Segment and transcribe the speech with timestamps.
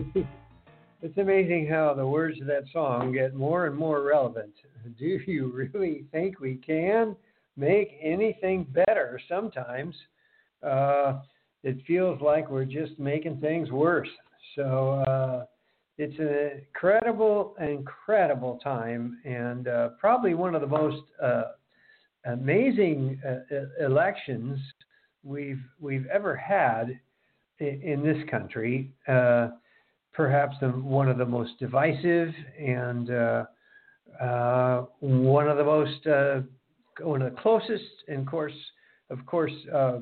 [0.00, 0.28] mean,
[1.02, 4.52] it's amazing how the words of that song get more and more relevant.
[4.98, 7.16] Do you really think we can
[7.56, 9.20] make anything better?
[9.28, 9.94] Sometimes
[10.62, 11.20] uh,
[11.62, 14.08] it feels like we're just making things worse.
[14.56, 15.44] So uh,
[15.98, 21.42] it's an incredible, incredible time, and uh, probably one of the most uh,
[22.26, 24.58] amazing uh, elections
[25.22, 26.98] we've we've ever had
[27.58, 28.92] in, in this country.
[30.14, 33.44] Perhaps the, one of the most divisive and uh,
[34.20, 36.40] uh, one of the most uh,
[37.00, 38.52] one of the closest, and of course,
[39.10, 39.98] of course, uh,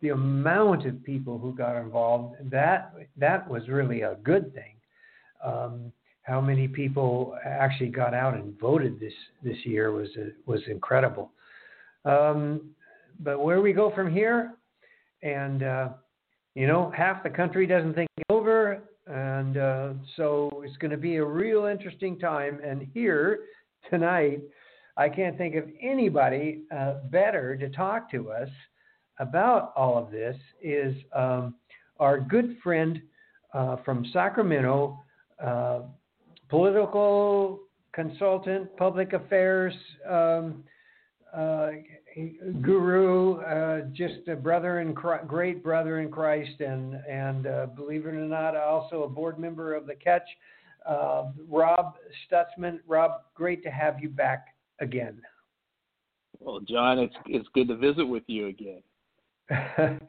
[0.00, 4.76] the amount of people who got involved that that was really a good thing.
[5.44, 10.08] Um, how many people actually got out and voted this this year was
[10.46, 11.32] was incredible.
[12.04, 12.70] Um,
[13.20, 14.54] but where we go from here,
[15.22, 15.88] and uh,
[16.54, 18.08] you know, half the country doesn't think
[19.60, 22.60] uh, so it's going to be a real interesting time.
[22.64, 23.40] And here
[23.88, 24.40] tonight,
[24.96, 28.48] I can't think of anybody uh, better to talk to us
[29.18, 31.54] about all of this is um,
[31.98, 33.00] our good friend
[33.54, 34.98] uh, from Sacramento,
[35.42, 35.80] uh,
[36.48, 37.60] political
[37.92, 39.74] consultant, public affairs
[40.08, 40.64] um,
[41.34, 41.70] uh,
[42.60, 48.06] guru, uh, just a brother in Christ, great brother in Christ, and and uh, believe
[48.06, 50.28] it or not, also a board member of the Catch.
[50.86, 51.94] Uh, Rob
[52.26, 52.80] Stutzman.
[52.86, 54.46] Rob, great to have you back
[54.80, 55.20] again.
[56.38, 58.82] Well, John, it's it's good to visit with you again.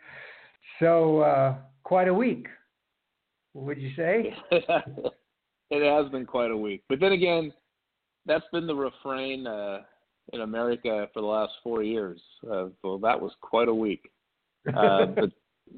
[0.79, 2.47] so, uh, quite a week,
[3.53, 4.33] would you say?
[4.51, 7.51] it has been quite a week, but then again,
[8.25, 9.81] that's been the refrain uh,
[10.33, 12.21] in America for the last four years.
[12.45, 14.09] Uh, so that was quite a week.
[14.77, 15.29] Uh, but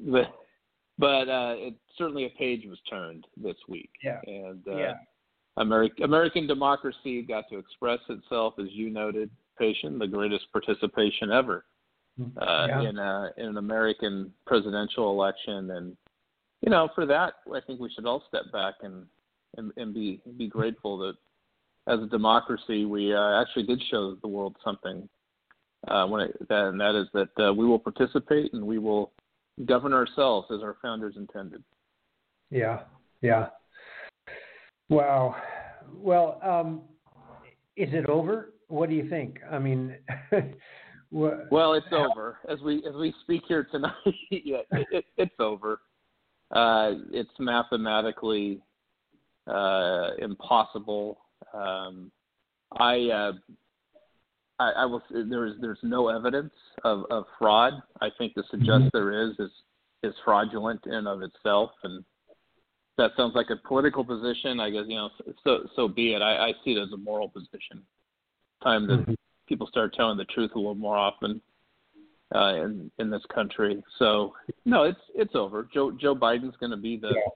[0.06, 0.34] but,
[0.98, 3.88] but uh, it, certainly a page was turned this week.
[4.02, 4.20] Yeah.
[4.26, 4.94] And uh, Yeah.
[5.56, 11.64] American American democracy got to express itself, as you noted, patient, the greatest participation ever
[12.42, 12.88] uh, Yeah.
[12.88, 15.96] in a, in an American presidential election, and
[16.60, 19.06] you know, for that, I think we should all step back and
[19.56, 21.14] and, and be be grateful that
[21.86, 25.08] as a democracy, we uh, actually did show the world something.
[25.88, 29.12] Uh, when it, that, and that is that uh, we will participate and we will
[29.66, 31.62] govern ourselves as our founders intended.
[32.50, 32.80] Yeah,
[33.20, 33.48] yeah.
[34.88, 35.36] Wow.
[35.94, 36.82] Well, um,
[37.76, 38.54] is it over?
[38.68, 39.40] What do you think?
[39.50, 39.96] I mean,
[41.14, 43.92] Well, it's over as we as we speak here tonight.
[44.30, 45.80] yeah, it, it, it's over.
[46.50, 48.60] Uh, it's mathematically
[49.46, 51.20] uh, impossible.
[51.52, 52.10] Um,
[52.78, 53.32] I, uh,
[54.58, 55.02] I I will.
[55.10, 56.52] There's there's no evidence
[56.84, 57.74] of, of fraud.
[58.00, 59.50] I think to suggest there is is
[60.02, 62.04] is fraudulent in and of itself, and
[62.98, 64.60] that sounds like a political position.
[64.60, 65.10] I guess you know.
[65.42, 66.22] So so be it.
[66.22, 67.82] I, I see it as a moral position.
[68.62, 69.16] Time that Mhm.
[69.48, 71.40] people start telling the truth a little more often
[72.34, 73.82] uh, in in this country.
[73.98, 74.34] So
[74.64, 75.68] no, it's it's over.
[75.72, 77.30] Joe Joe Biden's going to be the Yeah.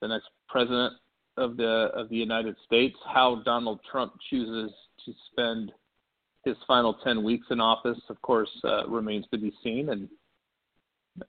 [0.00, 0.94] the next president
[1.36, 2.96] of the of the United States.
[3.12, 4.72] How Donald Trump chooses
[5.04, 5.72] to spend
[6.44, 9.90] his final ten weeks in office, of course, uh, remains to be seen.
[9.90, 10.08] And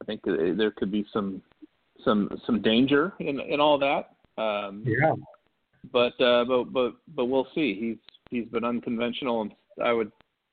[0.01, 1.41] I think there could be some
[2.03, 4.09] some some danger in in all that.
[4.41, 5.13] Um, yeah.
[5.91, 7.75] but uh, but but but we'll see.
[7.79, 7.97] He's
[8.29, 9.51] he's been unconventional and
[9.83, 10.11] I would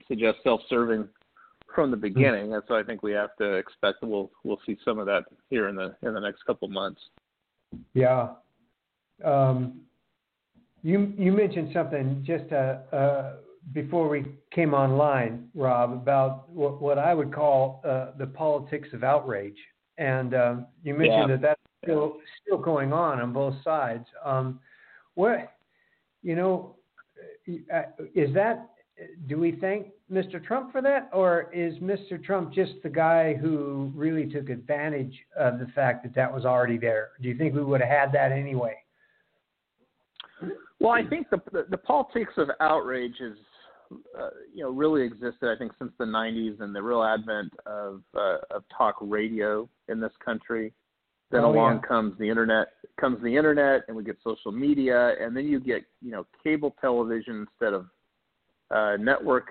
[0.08, 1.08] suggest self-serving
[1.74, 4.76] from the beginning, and so I think we have to expect that we'll we'll see
[4.84, 7.00] some of that here in the in the next couple months.
[7.94, 8.30] Yeah.
[9.24, 9.80] Um,
[10.82, 13.32] you you mentioned something just uh, uh,
[13.72, 19.04] before we came online, Rob, about what, what I would call uh, the politics of
[19.04, 19.58] outrage,
[19.98, 21.36] and um, you mentioned Yeah.
[21.36, 24.06] that that's still still going on on both sides.
[24.24, 24.60] Um,
[25.14, 25.52] what
[26.22, 26.76] you know
[27.72, 27.82] uh,
[28.14, 28.66] is that?
[29.28, 30.42] Do we thank Mr.
[30.44, 32.22] Trump for that, or is Mr.
[32.22, 36.76] Trump just the guy who really took advantage of the fact that that was already
[36.76, 37.10] there?
[37.22, 38.76] Do you think we would have had that anyway?
[40.80, 43.36] Well, I think the the, the politics of outrage is,
[44.18, 45.48] uh, you know, really existed.
[45.48, 50.00] I think since the '90s and the real advent of uh, of talk radio in
[50.00, 50.72] this country.
[51.30, 51.88] Then Oh, along yeah.
[51.88, 52.68] comes the internet.
[53.00, 56.74] Comes the internet, and we get social media, and then you get you know cable
[56.80, 57.86] television instead of
[58.70, 59.48] uh, network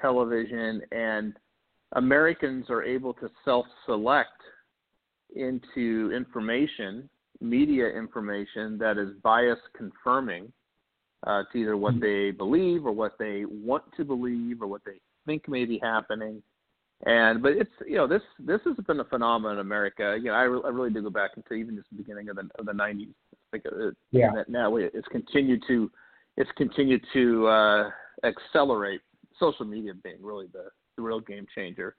[0.00, 1.34] television, and
[1.92, 4.30] Americans are able to self-select
[5.34, 7.08] into information,
[7.40, 10.52] media information that is bias confirming
[11.26, 15.00] uh, to either what they believe or what they want to believe or what they
[15.26, 16.42] think may be happening.
[17.06, 20.16] And but it's you know this this has been a phenomenon in America.
[20.18, 22.36] You know I, re- I really do go back into even just the beginning of
[22.36, 23.08] the of the 90s.
[23.08, 24.32] I think it, Yeah.
[24.34, 25.90] that now it's continued to
[26.36, 27.90] it's continued to uh,
[28.24, 29.00] accelerate.
[29.38, 30.64] Social media being really the,
[30.96, 31.96] the real game changer.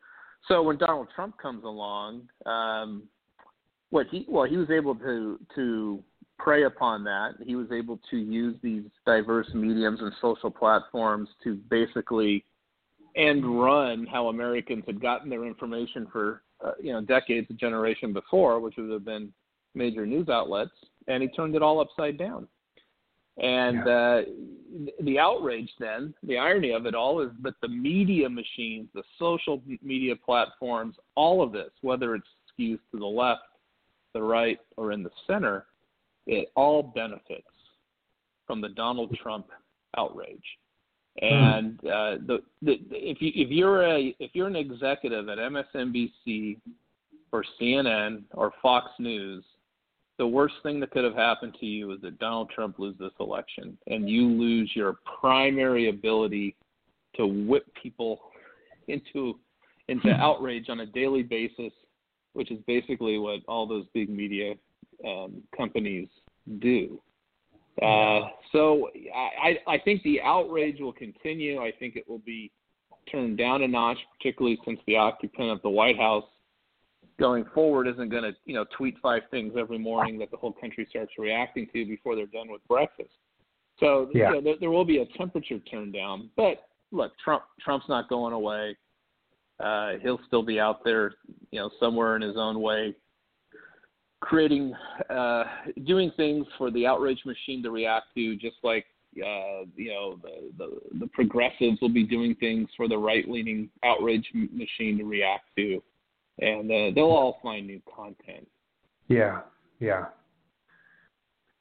[0.48, 3.04] So when Donald Trump comes along, um,
[3.92, 6.04] what he well he was able to to
[6.40, 7.34] prey upon that.
[7.46, 12.44] He was able to use these diverse mediums and social platforms to basically
[13.16, 18.12] end run how Americans had gotten their information for uh, you know decades, a generation
[18.12, 19.32] before, which would have been
[19.76, 20.72] major news outlets,
[21.08, 22.48] and he turned it all upside down.
[23.38, 24.22] And uh,
[25.02, 29.62] the outrage, then, the irony of it all is that the media machines, the social
[29.82, 33.42] media platforms, all of this, whether it's skews to the left,
[34.14, 35.66] the right, or in the center,
[36.28, 37.48] it all benefits
[38.46, 39.48] from the Donald Trump
[39.98, 40.44] outrage.
[41.22, 46.58] And uh, the, the if you if you're a if you're an executive at MSNBC
[47.34, 49.44] or CNN or Fox News,
[50.18, 53.12] the worst thing that could have happened to you is that Donald Trump lose this
[53.20, 56.56] election and you lose your primary ability
[57.16, 58.20] to whip people
[58.88, 59.38] into
[59.90, 61.74] into outrage on a daily basis,
[62.34, 64.54] which is basically what all those big media
[65.06, 66.08] um, companies
[66.60, 67.02] do.
[67.82, 71.62] Uh, so I, I think the outrage will continue.
[71.62, 72.52] I think it will be
[73.12, 76.26] turned down a notch, particularly since the occupant of the White House
[77.20, 80.54] going forward isn't going to you know tweet five things every morning that the whole
[80.54, 83.14] country starts reacting to before they're done with breakfast.
[83.80, 84.30] So Yeah.
[84.30, 86.30] you know, there, there will be a temperature turn down.
[86.36, 88.76] But look, Trump Trump's not going away.
[89.62, 91.14] Uh, he'll still be out there,
[91.52, 92.96] you know, somewhere in his own way,
[94.22, 94.74] creating,
[95.10, 95.44] uh,
[95.86, 98.86] doing things for the outrage machine to react to, just like
[99.18, 104.26] uh, you know the, the the progressives will be doing things for the right-leaning outrage
[104.34, 105.84] m- machine to react to,
[106.40, 108.48] and uh, they'll all find new content.
[109.10, 109.42] Yeah,
[109.80, 110.06] yeah.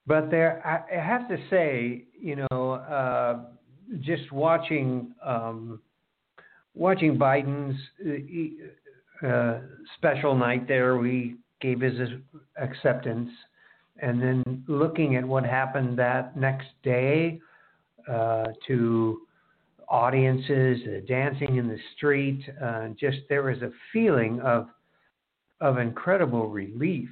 [0.07, 3.41] But there, I, I have to say, you know, uh,
[4.01, 5.81] just watching um,
[6.75, 7.79] watching Biden's
[9.23, 9.61] uh, uh,
[9.97, 11.99] special night there, we gave his
[12.57, 13.31] acceptance,
[14.01, 17.41] and then looking at what happened that next day
[18.09, 19.21] uh, to
[19.89, 24.69] audiences, uh, dancing in the street, uh, just there was a feeling of
[25.61, 27.11] of incredible relief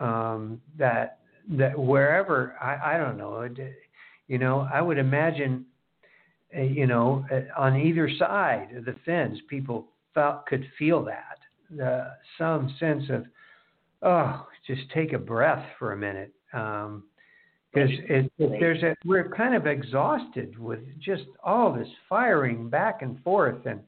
[0.00, 1.18] um, that
[1.50, 3.58] that wherever I, I don't know, it,
[4.28, 5.66] you know, I would imagine,
[6.62, 11.38] you know, uh, on either side of the fence, people felt could feel that
[11.70, 13.24] the some sense of,
[14.02, 16.90] oh, just take a breath for a minute, because
[17.74, 18.10] Right.
[18.10, 23.20] it, it, there's a we're kind of exhausted with just all this firing back and
[23.22, 23.80] forth and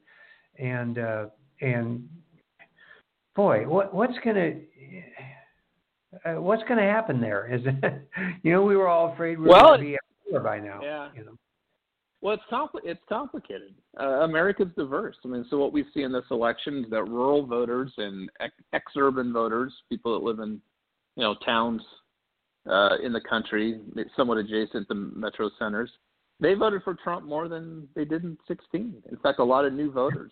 [0.59, 1.25] and uh,
[1.61, 2.07] and
[3.35, 4.55] boy, what what's gonna
[6.25, 7.47] uh, what's gonna happen there?
[7.53, 8.07] Is it,
[8.43, 9.97] you know we were all afraid we were Well, gonna be
[10.29, 10.79] war by now.
[10.83, 11.09] yeah.
[11.15, 11.37] You know.
[12.21, 13.75] Well, it's compli- it's complicated.
[13.99, 15.15] Uh, America's diverse.
[15.23, 18.53] I mean, so what we see in this election is that rural voters and ex-
[18.73, 20.59] ex-urban voters, people that live in,
[21.15, 21.81] you know, towns
[22.67, 23.79] uh, in the country,
[24.15, 25.91] somewhat adjacent to metro centers,
[26.39, 28.93] they voted for Trump more than they did in 16.
[29.09, 30.31] In fact, a lot of new voters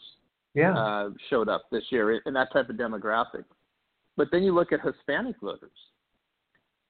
[0.53, 0.75] Yeah.
[0.77, 3.45] uh, showed up this year in that type of demographic.
[4.17, 5.71] But then you look at Hispanic voters,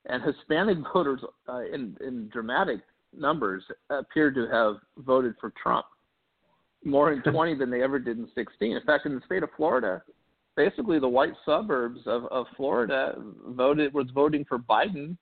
[0.06, 2.82] and Hispanic voters uh, in in dramatic
[3.18, 5.86] numbers appear to have voted for Trump
[6.84, 8.76] more in 20 than they ever did in 16.
[8.76, 10.02] In fact, in the state of Florida,
[10.56, 13.16] basically the white suburbs of, of Florida
[13.50, 15.18] voted was voting for Biden,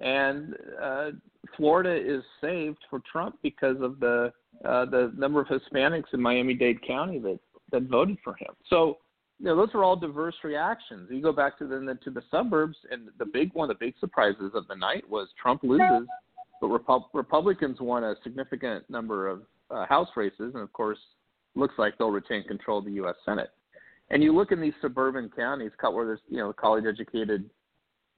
[0.00, 1.10] and uh,
[1.56, 4.32] Florida is saved for Trump because of the
[4.64, 7.38] uh, the number of Hispanics in Miami-Dade County that
[7.70, 8.54] that voted for him.
[8.68, 8.98] So
[9.38, 11.08] you know, those are all diverse reactions.
[11.10, 14.52] You go back to the to the suburbs, and the big one, the big surprises
[14.54, 16.08] of the night was Trump loses,
[16.60, 20.98] but Repu- Republicans won a significant number of uh, House races, and of course,
[21.54, 23.14] looks like they'll retain control of the U.S.
[23.24, 23.50] Senate.
[24.10, 27.48] And you look in these suburban counties, where there's you know college-educated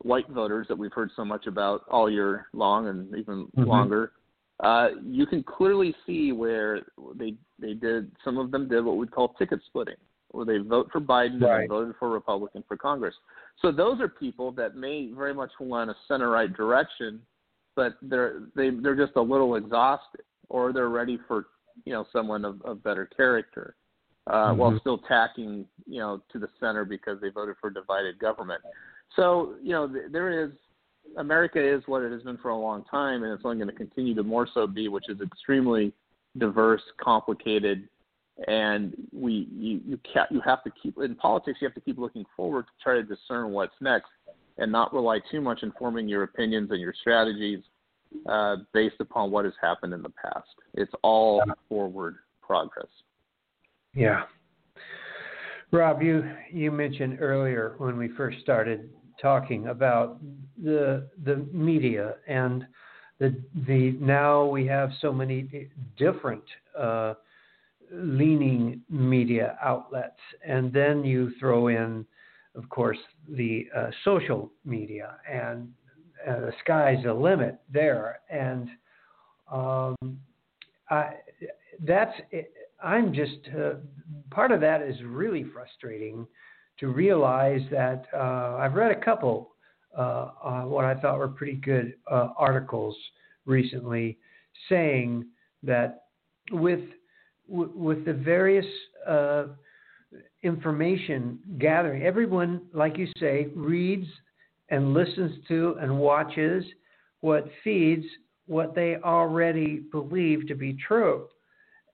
[0.02, 3.66] white voters that we've heard so much about all year long and even Mhm.
[3.66, 4.12] longer,
[4.60, 6.82] uh, you can clearly see where
[7.14, 9.96] they they did some of them did what we'd call ticket splitting,
[10.30, 11.60] where they vote for Biden and Right.
[11.62, 13.14] they voted for Republican for Congress.
[13.60, 17.20] So those are people that may very much want a center right direction,
[17.80, 20.20] but they're they they're just a little exhausted,
[20.50, 21.46] or they're ready for
[21.86, 23.74] you know someone of, of better character,
[24.26, 24.80] uh, while Mhm.
[24.80, 28.60] still tacking you know to the center because they voted for divided government.
[29.16, 30.50] So you know th- there is
[31.16, 33.74] America is what it has been for a long time, and it's only going to
[33.74, 35.94] continue to more so be, which is extremely
[36.36, 37.88] diverse, complicated,
[38.46, 39.98] and we you you
[40.30, 41.60] you have to keep in politics.
[41.62, 44.10] You have to keep looking forward to try to discern what's next,
[44.60, 47.60] and not rely too much in forming your opinions and your strategies
[48.28, 50.48] uh, based upon what has happened in the past.
[50.74, 52.88] It's all forward progress.
[53.94, 54.22] Yeah.
[55.72, 58.90] Rob, you you mentioned earlier when we first started
[59.20, 60.20] talking about
[60.62, 62.66] the the media and
[63.18, 63.36] the
[63.66, 66.42] the now we have so many different
[66.76, 67.14] uh,
[67.92, 72.04] leaning media outlets, and then you throw in,
[72.54, 75.68] of course, the uh, social media, and
[76.28, 78.20] uh, the sky's the limit there.
[78.30, 78.68] And
[79.50, 79.96] um,
[80.90, 81.14] I,
[81.86, 82.12] that's
[82.82, 83.74] I'm just uh,
[84.30, 86.26] part of that is really frustrating
[86.78, 89.50] to realize that uh, I've read a couple
[89.96, 92.96] uh, what I thought were pretty good uh, articles
[93.44, 94.18] recently
[94.68, 95.26] saying
[95.62, 96.04] that
[96.52, 96.80] with
[97.48, 98.66] with the various
[100.42, 104.06] information gathering, everyone, like you say, reads
[104.70, 106.64] and listens to and watches
[107.20, 108.04] what feeds
[108.46, 111.26] what they already believe to be true.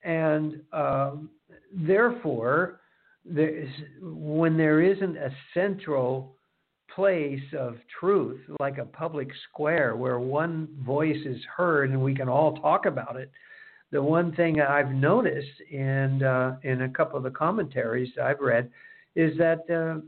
[0.04, 1.28] And um,
[1.72, 2.80] therefore,
[3.24, 3.68] there is,
[4.00, 6.36] when there isn't a central
[6.94, 12.28] place of truth, like a public square where one voice is heard and we can
[12.28, 13.30] all talk about it,
[13.92, 18.70] the one thing I've noticed in uh, in a couple of the commentaries I've read
[19.14, 20.00] is that uh,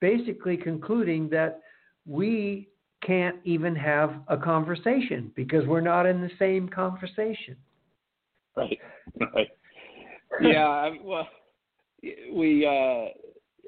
[0.00, 1.60] basically concluding that
[2.06, 2.68] we
[3.02, 7.56] can't even have a conversation because we're not in the same conversation.
[8.56, 8.78] Right.
[9.20, 9.48] Right.
[10.40, 10.66] Yeah.
[10.66, 11.28] I- well,
[12.32, 13.12] we uh,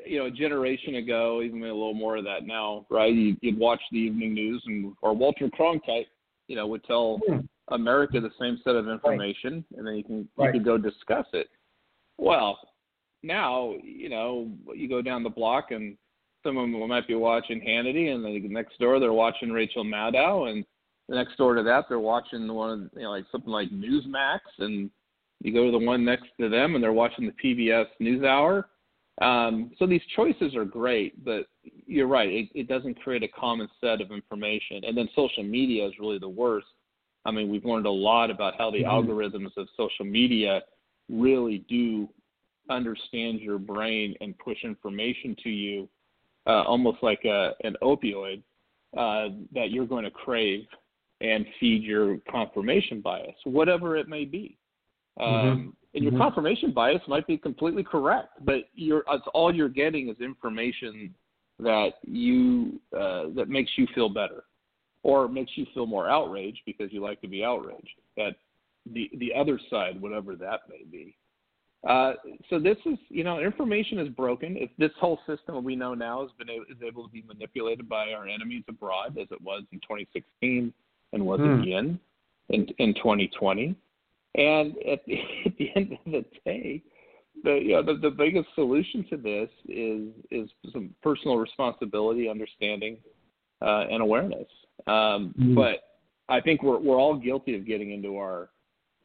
[0.07, 3.13] you know a generation ago, even a little more of that now, right?
[3.13, 6.07] You, you'd watch the evening news, and or Walter Cronkite,
[6.47, 7.41] you know, would tell Hmm.
[7.71, 10.47] America the same set of information, and then you can Right.
[10.47, 11.49] you could go discuss it.
[12.17, 12.59] Well,
[13.23, 15.97] now you know you go down the block, and
[16.43, 20.65] someone might be watching Hannity, and the next door they're watching Rachel Maddow, and
[21.09, 24.41] the next door to that they're watching one of you know like something like Newsmax,
[24.59, 24.91] and
[25.41, 28.65] you go to the one next to them, and they're watching the PBS NewsHour.
[29.21, 31.47] Um, so these choices are great, but
[31.87, 32.29] you're right.
[32.29, 34.85] It, it doesn't create a common set of information.
[34.85, 36.67] And then social media is really the worst.
[37.29, 38.87] I mean, we've learned a lot about how the Mhm.
[38.89, 40.63] algorithms of social media
[41.11, 42.09] really do
[42.71, 45.89] understand your brain and push information to you,
[46.47, 48.43] uh, almost like a, an opioid
[48.97, 50.67] uh, that you're going to crave
[51.21, 54.57] and feed your confirmation bias, whatever it may be.
[55.21, 56.19] Um, And your Mhm.
[56.19, 61.15] confirmation bias might be completely correct, but you're it's all you're getting is information
[61.59, 64.45] that you uh, that makes you feel better,
[65.09, 68.35] or makes you feel more outraged because you like to be outraged at
[68.93, 71.17] the the other side, whatever that may be.
[71.89, 72.13] Uh,
[72.51, 74.57] so this is, you know, information is broken.
[74.59, 77.89] If this whole system we know now has been able, is able to be manipulated
[77.89, 80.75] by our enemies abroad, as it was in 2016
[81.15, 81.63] and was Hmm.
[81.63, 82.01] again
[82.51, 83.75] in in 2020.
[84.35, 86.83] And at the, at the end of the day,
[87.45, 92.99] the you know, the, the biggest solution to this is is some personal responsibility, understanding,
[93.63, 94.49] uh, and awareness.
[94.87, 95.55] Um, Mm.
[95.55, 95.81] But
[96.29, 98.51] I think we're we're all guilty of getting into our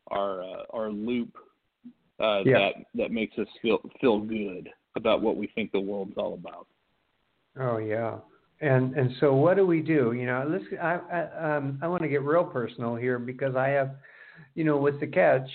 [0.07, 1.35] our uh, our loop
[2.19, 2.59] uh, Yeah.
[2.59, 6.67] that that makes us feel feel good about what we think the world's all about.
[7.59, 8.17] Oh yeah.
[8.61, 10.13] And and so what do we do?
[10.13, 13.69] You know, let's I I um I want to get real personal here because I
[13.69, 13.95] have
[14.55, 15.49] you know, with the catch,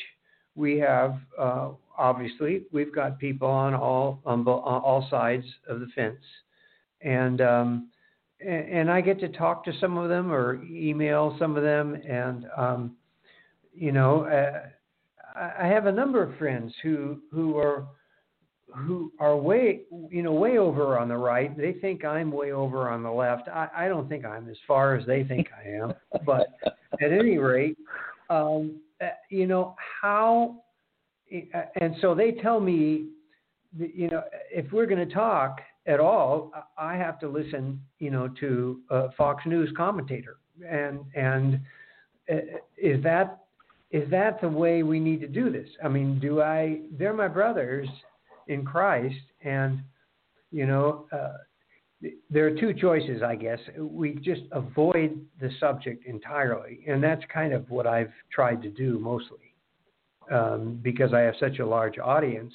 [0.54, 5.86] we have uh obviously we've got people on all on, on all sides of the
[5.94, 6.24] fence.
[7.02, 7.88] And um
[8.40, 11.94] and, and I get to talk to some of them or email some of them
[12.08, 12.96] and um
[13.78, 17.86] you know, uh, I I have a number of friends who who are
[18.74, 21.56] who are way you know way over on the right.
[21.56, 23.48] They think i'm way over on the left.
[23.48, 25.94] I, I don't think i'm as far as they think i am
[26.26, 26.48] but
[27.00, 27.78] at any rate
[28.30, 30.56] um, uh, you know how
[31.32, 33.06] uh, and so they tell me
[33.76, 38.28] you know if we're going to talk at all, I have to listen, you know,
[38.40, 40.36] to a Fox News commentator,
[40.68, 41.60] and and
[42.30, 43.40] uh, is that
[43.90, 45.68] is that the way we need to do this?
[45.82, 46.80] I mean, do I?
[46.96, 47.88] They're my brothers
[48.48, 49.80] in Christ, and
[50.50, 53.58] you know, uh, there are two choices, I guess.
[53.78, 58.98] We just avoid the subject entirely, and that's kind of what I've tried to do
[58.98, 59.54] mostly,
[60.30, 62.52] um, because I have such a large audience.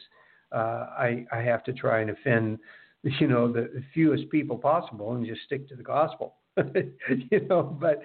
[0.52, 2.60] Uh, I, I have to try and offend,
[3.20, 7.64] you know, the fewest people possible, and just stick to the gospel, you know.
[7.64, 8.02] But,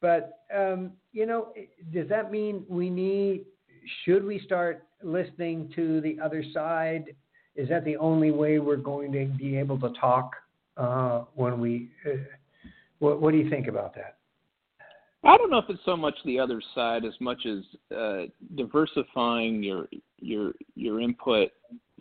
[0.00, 1.52] but um, you know,
[1.92, 3.44] does that mean we need?
[4.04, 7.14] Should we start listening to the other side?
[7.54, 10.32] Is that the only way we're going to be able to talk
[10.76, 11.90] uh, when we.
[12.06, 12.16] Uh,
[13.00, 14.16] what, what do you think about that?
[15.22, 18.22] I don't know if it's so much the other side as much as uh,
[18.56, 19.86] diversifying your
[20.18, 21.50] your your input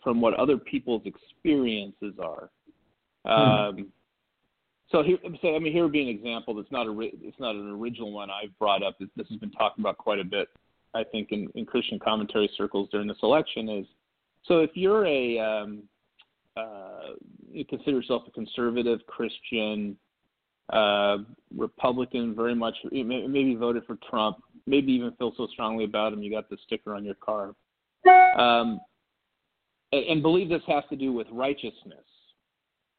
[0.04, 2.50] from what other people's experiences are.
[3.26, 3.32] Hmm.
[3.32, 3.88] Um,
[4.92, 7.56] so here, so I mean, here would be an example that's not a it's not
[7.56, 8.98] an original one I've brought up.
[9.00, 10.48] This has been talked about quite a bit,
[10.96, 13.70] I think, in, in Christian commentary circles during this election.
[13.70, 13.86] Is
[14.46, 15.84] so if you're a um,
[16.58, 17.14] uh,
[17.52, 19.96] you consider yourself a conservative Christian,
[20.74, 21.18] uh,
[21.56, 26.32] Republican, very much, maybe voted for Trump, maybe even feel so strongly about him you
[26.32, 27.54] got the sticker on your car,
[28.38, 28.80] um,
[29.92, 32.06] and, and believe this has to do with righteousness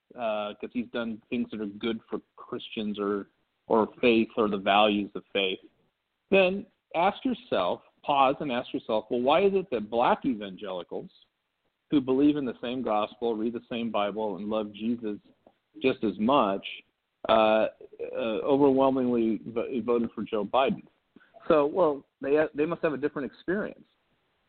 [0.09, 3.27] because uh, he's done things that are good for Christians or
[3.69, 5.61] or faith or the values of faith,
[6.33, 6.67] then
[6.97, 11.09] ask yourself, pause and ask yourself, well, why is it that black evangelicals
[11.91, 15.19] who believe in the same gospel, read the same Bible, and love Jesus
[15.83, 16.67] just as much,
[17.29, 17.33] uh,
[18.13, 19.41] uh, overwhelmingly
[19.85, 20.83] voted for Joe Biden.
[21.49, 23.85] So, well, they they must have a different experience,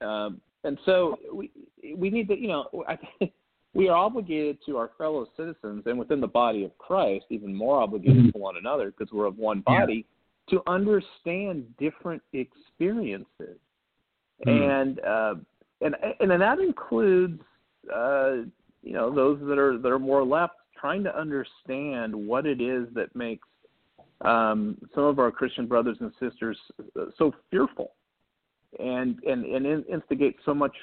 [0.01, 1.51] um, and so we
[1.96, 3.34] we need to, you know, I think
[3.74, 7.82] we are obligated to our fellow citizens, and within the body of Christ, even more
[7.82, 10.06] obligated to one another because we're of one body,
[10.48, 10.58] yeah.
[10.58, 13.58] to understand different experiences.
[14.46, 14.50] Mm-hmm.
[14.50, 15.36] And uh,
[15.82, 17.41] and and that includes
[17.94, 18.34] uh,
[18.84, 22.88] you know those that are that are more left trying to understand what it is
[22.94, 23.48] that makes
[24.22, 26.57] um, some of our Christian brothers and sisters
[27.18, 27.94] so fearful
[28.79, 30.75] and and and instigate so much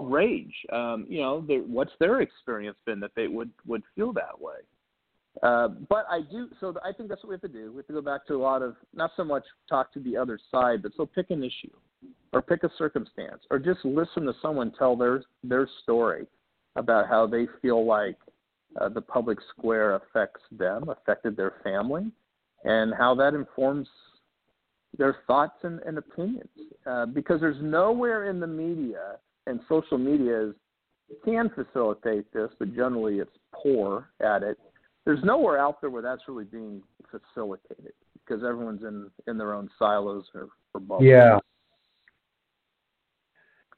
[0.00, 0.54] rage.
[0.72, 4.56] Um, you know, what's their experience been that they would would feel that way?
[5.42, 6.48] Uh, but I do.
[6.60, 7.72] So I think that's what we have to do.
[7.72, 10.16] We have to go back to a lot of not so much talk to the
[10.16, 11.70] other side, but so pick an issue
[12.32, 16.26] or pick a circumstance or just listen to someone tell their their story
[16.76, 18.16] about how they feel like
[18.80, 22.10] uh, the public square affects them, affected their family,
[22.64, 23.88] and how that informs
[24.98, 26.48] their thoughts and, and opinions.
[26.86, 30.54] Uh, because there's nowhere in the media and social media is,
[31.24, 34.58] can facilitate this, but generally it's poor at it.
[35.04, 39.68] There's nowhere out there where that's really being facilitated because everyone's in in their own
[39.78, 41.04] silos or, or bubbles.
[41.04, 41.38] Yeah,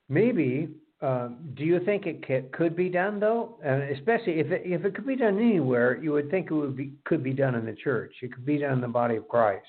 [0.09, 0.69] Maybe.
[1.03, 3.59] Um, do you think it could be done though?
[3.63, 6.77] And especially if it, if it could be done anywhere, you would think it would
[6.77, 8.15] be could be done in the church.
[8.23, 9.67] It could be done in the body of Christ,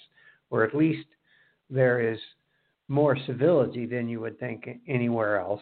[0.52, 1.06] or at least
[1.70, 2.20] there is
[2.88, 5.62] more civility than you would think anywhere else,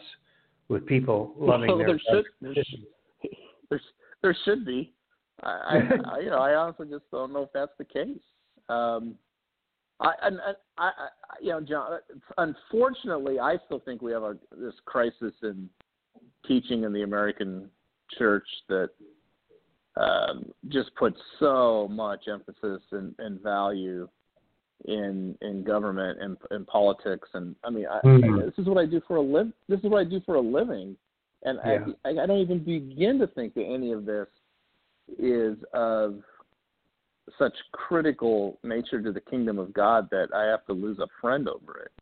[0.68, 1.86] with people loving well, their.
[1.86, 3.30] There should, there, should,
[3.70, 3.80] there,
[4.22, 4.92] there should be.
[5.42, 5.80] I,
[6.12, 8.18] I, you know, I honestly just don't know if that's the case.
[8.68, 9.14] Um,
[10.00, 11.08] I, and, and I, I,
[11.40, 11.98] you know, John.
[12.38, 15.68] Unfortunately, I still think we have a this crisis in
[16.46, 17.68] teaching in the American
[18.18, 18.90] church that
[19.96, 24.08] um, just puts so much emphasis and, and value
[24.84, 27.28] in in government and in politics.
[27.34, 28.40] And I mean, I, mm-hmm.
[28.40, 29.52] this is what I do for a live.
[29.68, 30.96] This is what I do for a living,
[31.44, 31.86] and yeah.
[32.04, 34.28] I, I don't even begin to think that any of this
[35.18, 36.20] is of
[37.38, 41.48] such critical nature to the kingdom of God that I have to lose a friend
[41.48, 41.92] over it.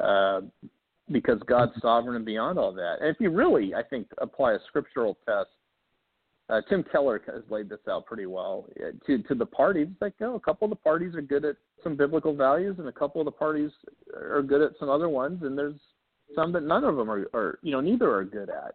[0.00, 0.40] Uh,
[1.10, 2.96] because God's sovereign and beyond all that.
[3.00, 5.50] And if you really, I think, apply a scriptural test,
[6.48, 9.88] uh, Tim Keller has laid this out pretty well uh, to to the parties.
[9.90, 12.88] It's like, oh, a couple of the parties are good at some biblical values, and
[12.88, 13.70] a couple of the parties
[14.14, 15.78] are good at some other ones, and there's
[16.34, 18.74] some that none of them are, are you know, neither are good at.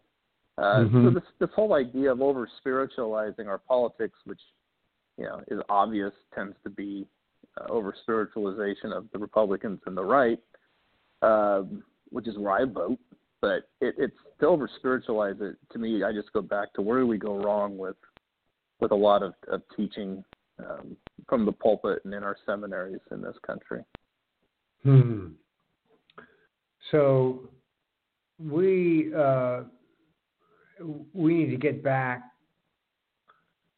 [0.58, 1.08] Uh, mm-hmm.
[1.08, 4.40] So this this whole idea of over spiritualizing our politics, which
[5.18, 7.08] you know is obvious tends to be
[7.60, 10.40] uh, over spiritualization of the Republicans and the right,
[11.22, 13.00] um, which is where I vote.
[13.42, 16.04] But it, it's to over spiritualize it to me.
[16.04, 17.96] I just go back to where do we go wrong with
[18.80, 20.24] with a lot of, of teaching
[20.60, 20.98] um,
[21.30, 23.84] from the pulpit and in our seminaries in this country.
[24.84, 25.28] Hmm.
[26.92, 27.50] So
[28.40, 29.62] we uh,
[31.14, 32.24] we need to get back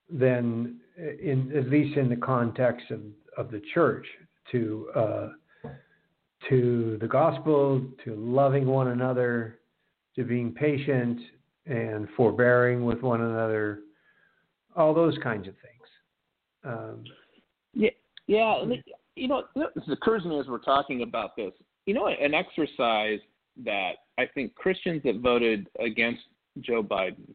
[0.09, 3.01] then in at least in the context of,
[3.37, 4.05] of the church
[4.51, 5.29] to uh,
[6.49, 9.59] to the gospel, to loving one another,
[10.15, 11.19] to being patient
[11.65, 13.79] and forbearing with one another,
[14.75, 15.87] all those kinds of things.
[16.65, 17.03] Um,
[17.73, 17.89] yeah,
[18.27, 18.63] yeah.
[19.15, 21.51] You know, this occurs to me as we're talking about this.
[21.85, 23.19] You know, an exercise
[23.63, 26.21] that I think Christians that voted against
[26.61, 27.33] Joe Biden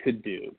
[0.00, 0.54] could do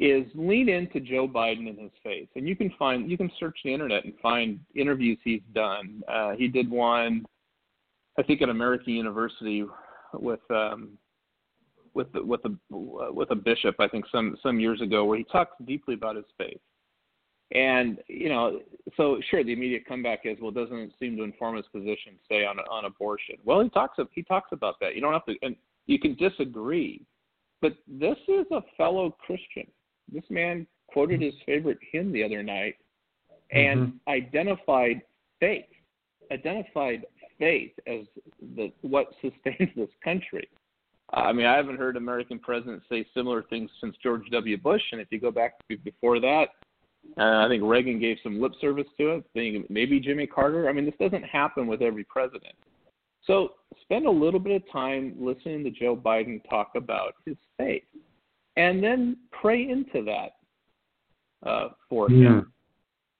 [0.00, 2.30] is lean into Joe Biden and his faith.
[2.34, 6.02] And you can find you can search the internet and find interviews he's done.
[6.08, 7.26] Uh, he did one,
[8.18, 9.64] I think, at American University
[10.14, 10.98] with um,
[11.92, 13.76] with the, with a with a bishop.
[13.78, 16.60] I think some some years ago, where he talks deeply about his faith.
[17.52, 18.60] And you know,
[18.96, 22.46] so sure, the immediate comeback is, well, doesn't it seem to inform his position, say
[22.46, 23.36] on on abortion?
[23.44, 24.94] Well, he talks he talks about that.
[24.94, 27.02] You don't have to, and you can disagree,
[27.60, 29.66] but this is a fellow Christian
[30.12, 32.76] this man quoted his favorite hymn the other night
[33.52, 34.10] and mm-hmm.
[34.10, 35.02] identified
[35.38, 35.64] faith,
[36.32, 37.04] identified
[37.38, 38.00] faith as
[38.56, 40.48] the what sustains this country.
[41.12, 44.56] I mean, I haven't heard American presidents say similar things since George W.
[44.56, 46.46] Bush, and if you go back before that,
[47.18, 49.24] uh, I think Reagan gave some lip service to it.
[49.32, 50.68] Think maybe Jimmy Carter.
[50.68, 52.54] I mean, this doesn't happen with every president.
[53.26, 57.82] So spend a little bit of time listening to Joe Biden talk about his faith
[58.56, 62.28] and then pray into that uh, for yeah.
[62.28, 62.52] him.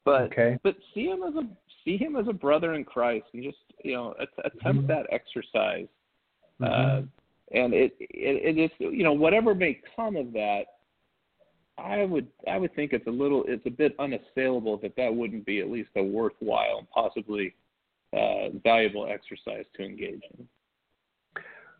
[0.04, 0.58] But okay.
[0.62, 1.46] but see him as a
[1.84, 4.14] see him as a brother in Christ, and just you know
[4.44, 4.86] attempt mm-hmm.
[4.86, 5.86] that exercise.
[6.60, 6.64] Mm-hmm.
[6.64, 7.02] Uh,
[7.52, 10.64] and it, it it is you know whatever may come of that,
[11.78, 15.44] I would I would think it's a little it's a bit unassailable that that wouldn't
[15.44, 17.54] be at least a worthwhile and possibly
[18.12, 20.46] uh, valuable exercise to engage in.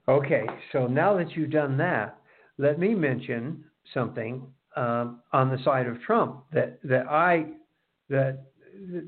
[0.09, 2.20] Okay, so now that you've done that,
[2.61, 4.42] let me mention something
[4.77, 7.46] um, on the side of Trump that that I
[8.09, 8.44] that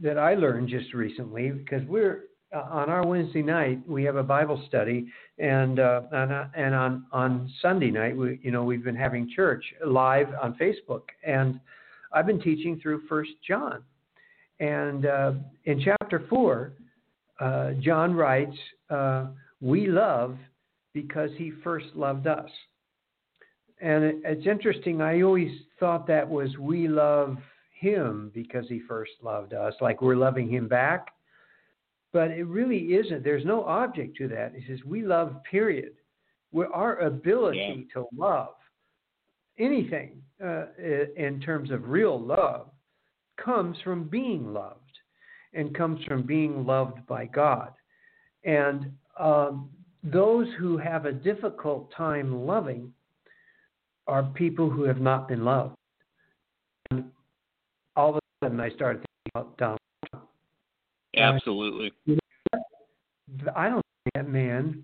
[0.03, 4.23] that I learned just recently because we're uh, on our Wednesday night we have a
[4.23, 5.07] Bible study
[5.39, 9.31] and uh, and, uh, and on on Sunday night we you know we've been having
[9.37, 11.61] church live on Facebook and
[12.13, 13.83] I've been teaching through First John.
[14.61, 15.33] And uh,
[15.65, 16.73] in chapter four
[17.39, 18.57] uh, John writes
[18.89, 19.27] uh,
[19.61, 20.39] we love
[20.95, 22.51] because he first loved us
[23.83, 25.03] and it's interesting.
[25.03, 27.37] I always thought that was we love
[27.79, 31.09] him because he first loved us, like we're loving him back.
[32.13, 33.25] But it really isn't.
[33.25, 34.53] There's no object to that.
[34.55, 35.95] It says we love, period.
[36.53, 38.01] We're, our ability yeah.
[38.01, 38.55] to love
[39.59, 42.69] anything uh, in terms of real love
[43.43, 44.79] comes from being loved
[45.55, 47.73] and comes from being loved by God.
[48.45, 49.71] And um,
[50.05, 52.93] those who have a difficult time loving
[54.07, 55.75] are people who have not been loved.
[56.91, 57.05] And
[57.97, 59.79] all of a sudden, I started thinking about Donald
[60.11, 60.29] Trump.
[61.17, 61.93] Absolutely.
[63.55, 64.83] I don't think that man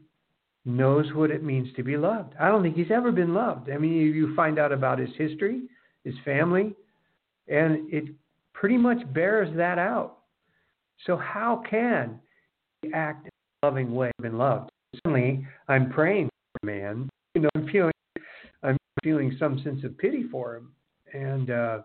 [0.65, 2.35] knows what it means to be loved.
[2.39, 3.71] I don't think he's ever been loved.
[3.71, 5.63] I mean, you find out about his history,
[6.05, 6.75] his family,
[7.49, 8.05] and it
[8.53, 10.19] pretty much bears that out.
[11.07, 12.19] So, how can
[12.83, 13.31] he act in
[13.63, 14.71] a loving way been loved?
[14.97, 17.09] Certainly, I'm praying for a man.
[17.35, 17.93] You know, I'm feeling
[19.03, 20.73] feeling some sense of pity for him
[21.13, 21.79] and uh,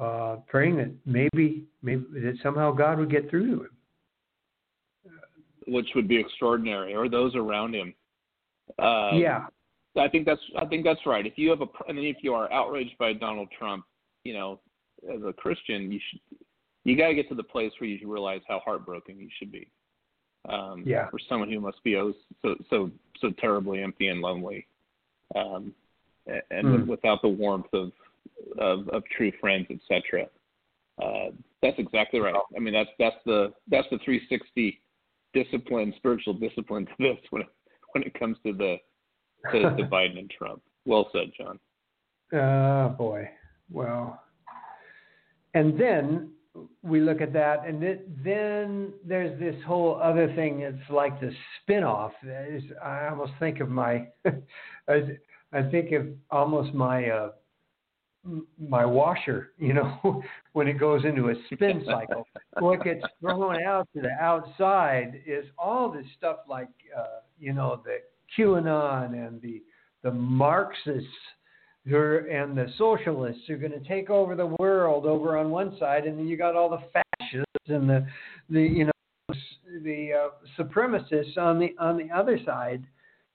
[0.00, 3.70] uh, praying that maybe maybe that somehow God would get through to him.
[5.68, 7.92] Which would be extraordinary, or those around him.
[8.78, 9.46] Um, yeah,
[9.98, 11.26] I think that's I think that's right.
[11.26, 13.84] If you have a, I mean, if you are outraged by Donald Trump,
[14.22, 14.60] you know,
[15.12, 16.20] as a Christian, you should
[16.84, 19.68] you got to get to the place where you realize how heartbroken you should be.
[20.48, 21.10] Um, yeah.
[21.10, 24.68] For someone who must be oh, so so so terribly empty and lonely.
[25.34, 25.74] Um,
[26.50, 26.86] and mm.
[26.86, 27.92] without the warmth of
[28.58, 30.26] of, of true friends, etc.
[31.02, 31.30] Uh,
[31.62, 32.34] that's exactly right.
[32.56, 34.80] I mean, that's that's the that's the 360
[35.34, 37.48] discipline, spiritual discipline to this when it,
[37.92, 38.76] when it comes to the
[39.52, 40.62] to, to Biden and Trump.
[40.84, 41.58] Well said, John.
[42.32, 43.28] Oh boy.
[43.70, 44.22] Well,
[45.54, 46.30] and then
[46.82, 50.60] we look at that, and it, then there's this whole other thing.
[50.60, 52.12] It's like the spin-off.
[52.82, 54.06] I almost think of my
[55.52, 57.30] I think of almost my uh,
[58.58, 62.26] my washer, you know, when it goes into a spin cycle.
[62.58, 67.82] what gets thrown out to the outside is all this stuff like, uh, you know,
[67.84, 67.98] the
[68.36, 69.62] QAnon and the
[70.02, 71.08] the Marxists
[71.86, 75.50] who are, and the socialists who are going to take over the world over on
[75.50, 78.06] one side, and then you got all the fascists and the
[78.50, 78.92] the you know
[79.82, 82.84] the uh, supremacists on the on the other side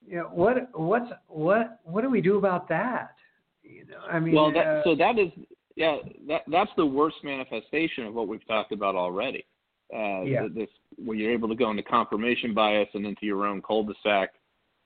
[0.08, 3.16] you know, what what's what what do we do about that?
[3.64, 5.30] You know, I mean, well, that, uh, so that is
[5.76, 9.46] yeah, that that's the worst manifestation of what we've talked about already.
[9.94, 10.48] Uh, Yeah.
[10.54, 14.34] This where you're able to go into confirmation bias and into your own cul-de-sac,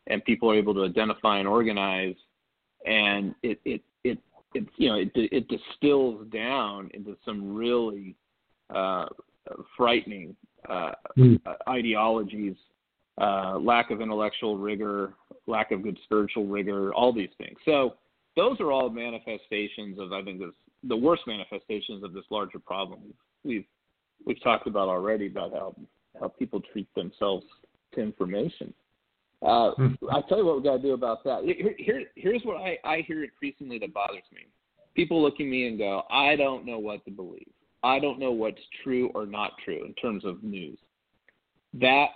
[0.08, 2.16] and people are able to identify and organize,
[2.86, 4.20] and it it it,
[4.54, 8.16] it you know it it distills down into some really
[8.74, 9.08] uh,
[9.78, 10.36] frightening
[10.70, 11.36] uh, Hmm.
[11.68, 12.56] ideologies,
[13.18, 15.14] uh, lack of intellectual rigor,
[15.48, 17.58] lack of good spiritual rigor, all these things.
[17.66, 17.96] So
[18.36, 20.50] those are all manifestations of I think this
[20.84, 23.02] the worst manifestations of this larger problem
[23.44, 23.66] we've
[24.26, 25.76] we've talked about already about how
[26.20, 27.46] how people treat themselves
[27.94, 28.74] to information.
[29.42, 29.94] Uh, Hmm.
[30.12, 31.44] I tell you what we got to do about that.
[31.44, 34.42] Here, here, here's what I, I hear increasingly that bothers me.
[34.96, 37.52] People look at me and go, I don't know what to believe.
[37.84, 40.80] I don't know what's true or not true in terms of news.
[41.74, 42.08] That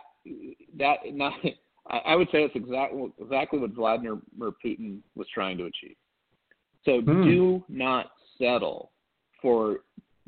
[0.78, 1.34] that not
[1.90, 4.20] I I would say that's exactly exactly what Vladimir
[4.64, 5.96] Putin was trying to achieve.
[6.86, 7.24] So Hmm.
[7.24, 8.92] do not settle
[9.42, 9.80] for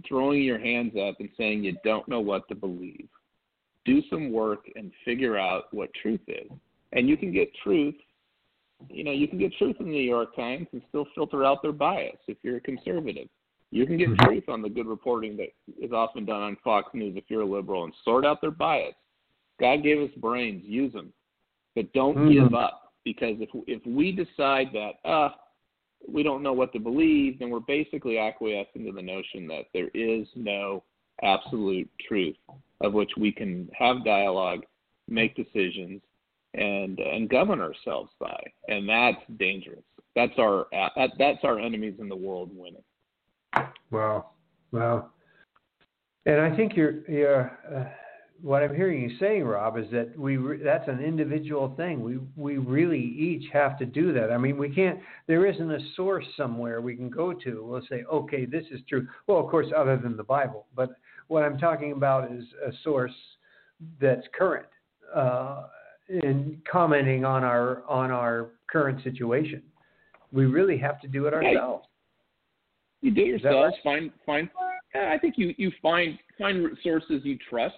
[0.08, 3.08] throwing your hands up and saying you don't know what to believe.
[3.86, 6.50] Do some work and figure out what truth is.
[6.92, 7.96] And you can get truth,
[8.90, 11.62] you know, you can get truth in the New York Times and still filter out
[11.62, 13.28] their bias if you're a conservative.
[13.72, 14.18] You can get Mhm.
[14.26, 17.46] truth on the good reporting that is often done on Fox News if you're a
[17.46, 18.96] liberal and sort out their bias.
[19.62, 21.14] God gave us brains, use them.
[21.76, 22.34] But don't Mhm.
[22.34, 25.30] give up because if if we decide that uh
[26.08, 29.90] we don't know what to believe, then we're basically acquiescing to the notion that there
[29.94, 30.84] is no
[31.22, 32.36] absolute truth
[32.82, 34.66] of which we can have dialogue,
[35.08, 36.02] make decisions,
[36.56, 39.84] and and govern ourselves by, and that's dangerous.
[40.16, 42.84] That's our that, that's our enemies in the world winning.
[43.92, 44.32] Wow,
[44.72, 45.12] wow.
[46.26, 47.86] And I think you're, you're uh,
[48.42, 52.02] what I'm hearing you saying, Rob, is that we re- that's an individual thing.
[52.02, 54.32] We we really each have to do that.
[54.32, 55.00] I mean, we can't.
[55.28, 57.64] There isn't a source somewhere we can go to.
[57.64, 59.08] We'll say, okay, this is true.
[59.28, 60.92] Well, of course, other than the Bible, but
[61.28, 63.14] what I'm talking about is a source
[64.00, 64.68] that's current
[65.16, 65.64] uh,
[66.10, 69.62] in commenting on our on our current situation.
[70.32, 71.86] We really have to do it ourselves.
[73.02, 73.84] You do yourselves right?
[73.84, 74.50] find find.
[74.96, 77.76] I think you you find find sources you trust.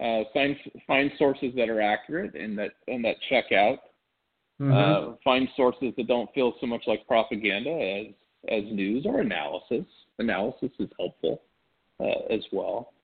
[0.00, 3.78] Uh, find find sources that are accurate and that and that check out.
[4.60, 4.72] Mhm.
[4.72, 8.06] Uh, find sources that don't feel so much like propaganda as
[8.48, 9.84] as news or analysis.
[10.18, 11.42] Analysis is helpful
[12.00, 12.94] uh, as well,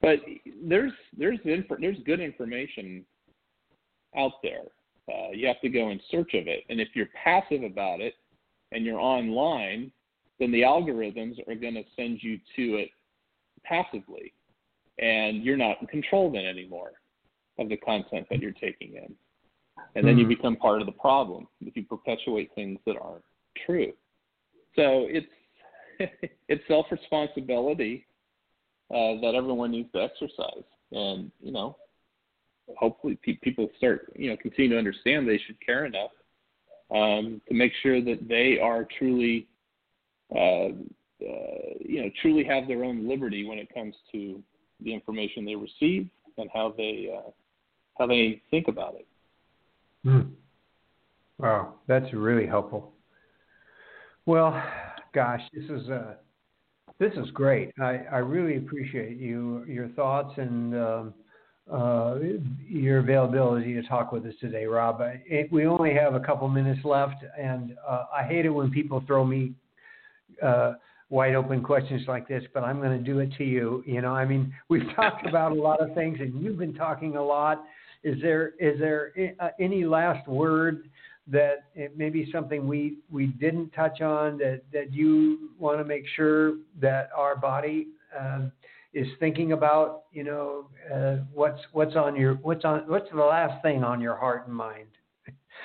[0.00, 0.20] but
[0.62, 3.04] there's there's inf- there's good information
[4.16, 4.62] out there.
[5.08, 8.14] Uh, you have to go in search of it, and if you're passive about it
[8.72, 9.92] and you're online,
[10.38, 12.90] then the algorithms are going to send you to it
[13.64, 14.32] passively,
[14.98, 16.92] and you're not in control then anymore
[17.58, 19.14] of the content that you're taking in
[19.96, 20.28] and then you Hmm.
[20.28, 23.24] become part of the problem if you perpetuate things that aren't
[23.64, 23.92] true.
[24.76, 25.26] So it's
[26.48, 28.06] it's self responsibility
[28.90, 31.76] uh, that everyone needs to exercise, and you know,
[32.76, 36.10] hopefully pe- people start you know continue to understand they should care enough
[36.94, 39.48] um, to make sure that they are truly
[40.34, 44.42] uh, uh, you know truly have their own liberty when it comes to
[44.82, 46.08] the information they receive
[46.38, 47.30] and how they uh,
[47.98, 49.06] how they think about it.
[50.04, 50.32] Hmm.
[51.38, 52.92] Wow, that's really helpful.
[54.26, 54.62] Well,
[55.14, 56.14] gosh, this is uh,
[56.98, 57.72] this is great.
[57.80, 61.14] I, I really appreciate you your thoughts and um,
[61.72, 62.18] uh,
[62.68, 65.00] your availability to talk with us today, Rob.
[65.00, 68.70] I, it, we only have a couple minutes left, and uh, I hate it when
[68.70, 69.52] people throw me
[70.42, 70.74] uh,
[71.08, 73.82] wide open questions like this, but I'm going to do it to you.
[73.86, 77.16] You know, I mean, we've talked about a lot of things, and you've been talking
[77.16, 77.64] a lot.
[78.02, 80.88] Is there is there uh, any last word
[81.28, 85.84] that it may be something we we didn't touch on that that you want to
[85.84, 87.88] make sure that our body
[88.18, 88.52] um,
[88.94, 90.04] is thinking about?
[90.12, 94.16] You know, uh, what's what's on your what's on what's the last thing on your
[94.16, 94.86] heart and mind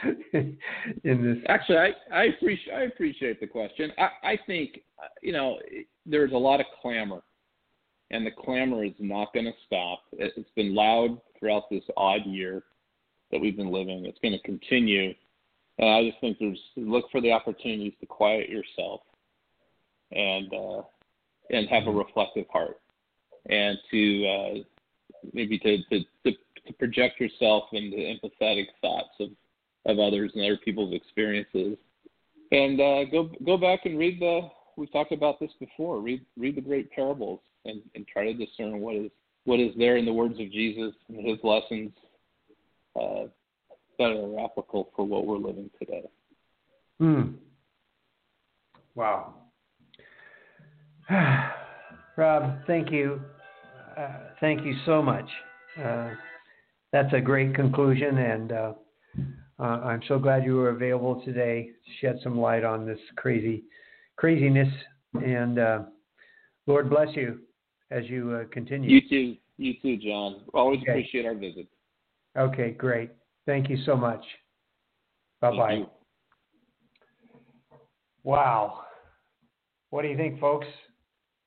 [0.34, 0.58] in
[1.04, 1.38] this?
[1.48, 3.92] Actually, I, I appreciate I appreciate the question.
[3.98, 4.82] I, I think
[5.22, 5.60] you know
[6.06, 7.22] there's a lot of clamor,
[8.12, 10.04] and the clamor is not going to stop.
[10.14, 12.64] It, it's been loud throughout this odd year
[13.32, 14.06] that we've been living.
[14.06, 15.14] It's going to continue.
[15.80, 19.02] And I just think there's look for the opportunities to quiet yourself
[20.12, 20.82] and uh,
[21.50, 22.80] and have a reflective heart,
[23.50, 24.54] and to uh,
[25.34, 26.38] maybe to, to to
[26.68, 29.30] to project yourself into empathetic thoughts of
[29.86, 31.78] of others and other people's experiences,
[32.52, 34.50] and uh, go go back and read the.
[34.78, 36.00] We've talked about this before.
[36.00, 39.12] Read read the great parables and, and try to discern what is
[39.46, 41.91] what is there in the words of Jesus and His lessons
[43.00, 43.24] uh,
[43.98, 46.04] that are applicable for what we're living today.
[47.00, 47.22] Hmm.
[48.96, 49.36] Wow.
[52.17, 53.22] Rob, thank you.
[53.98, 55.26] Uh, thank you so much.
[55.82, 56.12] Uh,
[56.91, 58.74] that's a great conclusion, and uh,
[59.62, 63.63] uh, I'm so glad you were available today to shed some light on this crazy
[64.15, 64.67] craziness.
[65.13, 65.80] And uh,
[66.65, 67.39] Lord bless you
[67.91, 68.89] as you uh, continue.
[68.89, 69.38] You too.
[69.58, 70.41] You too, John.
[70.54, 70.91] Always Okay.
[70.91, 71.67] appreciate our visit.
[72.36, 73.12] Okay, great.
[73.45, 74.24] Thank you so much.
[75.41, 75.84] Bye bye.
[78.24, 78.86] Wow.
[79.89, 80.67] What do you think, folks?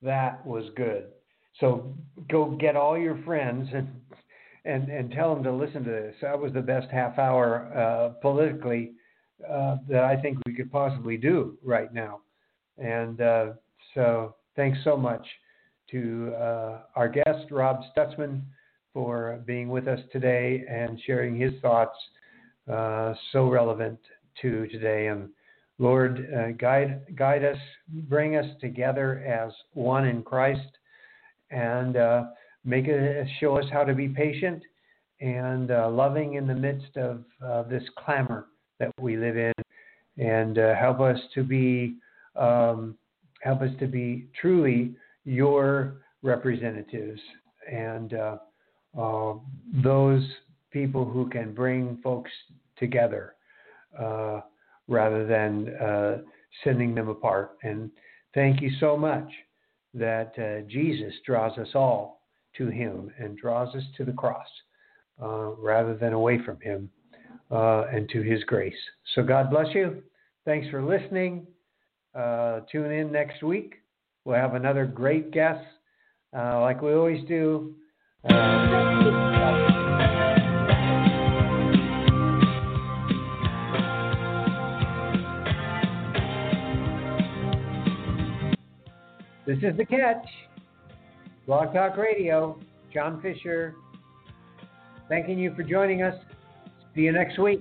[0.03, 1.07] That was good.
[1.61, 1.95] So
[2.31, 3.89] go get all your friends and
[4.65, 6.15] and and tell them to listen to this.
[6.23, 8.93] That was the best half hour uh, politically
[9.49, 12.21] uh, that I think we could possibly do right now.
[12.79, 13.47] And uh,
[13.95, 15.27] so thanks so much
[15.91, 18.43] to uh, our guest Rob Stutzman
[18.93, 21.97] for being with us today and sharing his thoughts
[22.73, 23.99] uh, so relevant
[24.41, 25.09] to today.
[25.09, 25.29] And
[25.79, 30.79] Lord, uh, guide guide us, bring us together as one in Christ,
[31.51, 31.97] and
[32.65, 34.63] make it show us how to be patient
[35.21, 38.47] and uh, loving in the midst of uh, this clamor
[38.79, 39.53] that we live in,
[40.19, 41.97] and uh, help us to be
[42.37, 42.97] um,
[43.43, 44.93] help us to be truly
[45.25, 47.21] your representatives
[47.71, 48.37] and uh,
[48.99, 49.35] uh,
[49.83, 50.25] those
[50.73, 52.31] people who can bring folks
[52.79, 53.35] together.
[53.99, 54.41] Uh,
[54.89, 56.25] rather than
[56.63, 57.53] sending them apart.
[57.63, 57.91] And
[58.35, 59.29] thank you so much
[59.95, 60.35] that
[60.69, 62.14] Jesus draws us all
[62.57, 64.47] to Him and draws us to the cross
[65.23, 66.91] uh, rather than away from Him
[67.51, 68.75] uh, and to His grace.
[69.15, 70.03] So God bless you.
[70.45, 71.47] Thanks for listening.
[72.15, 73.77] Uh, tune in next week.
[74.25, 75.65] We'll have another great guest,
[76.37, 77.75] uh, like we always do.
[78.29, 78.95] Uh,
[89.47, 90.25] This is The Catch.
[91.47, 92.59] Blog Talk Radio.
[92.93, 93.75] John Fisher.
[95.09, 96.15] Thanking you for joining us.
[96.95, 97.61] See you next week.